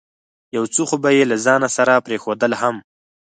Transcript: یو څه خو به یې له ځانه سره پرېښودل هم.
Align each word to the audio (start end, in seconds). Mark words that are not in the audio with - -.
یو 0.55 0.63
څه 0.73 0.81
خو 0.89 0.95
به 1.03 1.09
یې 1.17 1.23
له 1.31 1.37
ځانه 1.45 1.67
سره 1.77 2.03
پرېښودل 2.05 2.51
هم. 2.61 2.75